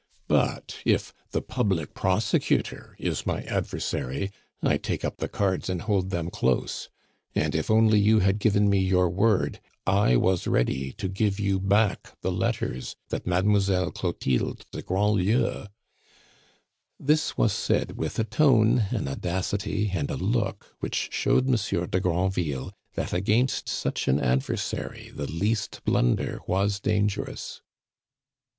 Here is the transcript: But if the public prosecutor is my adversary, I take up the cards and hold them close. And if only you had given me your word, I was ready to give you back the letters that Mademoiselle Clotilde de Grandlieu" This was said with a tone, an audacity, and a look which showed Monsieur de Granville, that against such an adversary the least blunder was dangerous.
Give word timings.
But 0.27 0.77
if 0.83 1.13
the 1.29 1.43
public 1.43 1.93
prosecutor 1.93 2.95
is 2.97 3.27
my 3.27 3.43
adversary, 3.43 4.31
I 4.63 4.77
take 4.77 5.05
up 5.05 5.17
the 5.17 5.27
cards 5.27 5.69
and 5.69 5.83
hold 5.83 6.09
them 6.09 6.31
close. 6.31 6.89
And 7.35 7.53
if 7.53 7.69
only 7.69 7.99
you 7.99 8.17
had 8.17 8.39
given 8.39 8.67
me 8.67 8.79
your 8.79 9.07
word, 9.11 9.59
I 9.85 10.15
was 10.15 10.47
ready 10.47 10.91
to 10.93 11.07
give 11.07 11.39
you 11.39 11.59
back 11.59 12.17
the 12.21 12.31
letters 12.31 12.95
that 13.09 13.27
Mademoiselle 13.27 13.91
Clotilde 13.91 14.65
de 14.71 14.81
Grandlieu" 14.81 15.67
This 17.09 17.37
was 17.37 17.53
said 17.53 17.95
with 17.95 18.17
a 18.17 18.23
tone, 18.23 18.87
an 18.89 19.07
audacity, 19.07 19.91
and 19.93 20.09
a 20.09 20.17
look 20.17 20.75
which 20.79 21.09
showed 21.11 21.47
Monsieur 21.47 21.85
de 21.85 21.99
Granville, 21.99 22.73
that 22.95 23.13
against 23.13 23.69
such 23.69 24.07
an 24.07 24.19
adversary 24.19 25.11
the 25.13 25.31
least 25.31 25.81
blunder 25.85 26.39
was 26.47 26.79
dangerous. 26.79 27.61